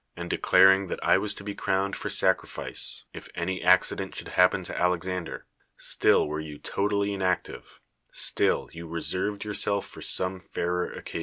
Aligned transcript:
and 0.15 0.31
declaring 0.31 0.87
that 0.87 0.99
I 1.03 1.19
was 1.19 1.35
to 1.35 1.47
])e 1.47 1.53
crowned 1.53 1.95
I'm 2.01 2.09
sacrifice 2.09 3.03
if 3.13 3.29
any 3.35 3.61
accident 3.61 4.15
should 4.15 4.29
hai»pen 4.29 4.63
to 4.63 4.75
Alexander: 4.75 5.45
still 5.77 6.27
were 6.27 6.39
you 6.39 6.57
totally 6.57 7.13
inactive; 7.13 7.79
still 8.11 8.67
\n;i 8.73 8.81
reserved 8.81 9.43
yournelf 9.43 9.83
for 9.83 10.01
some 10.01 10.39
fairer 10.39 10.91
occasion. 10.91 11.19